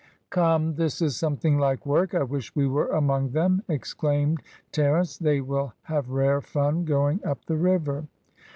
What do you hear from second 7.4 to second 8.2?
the river."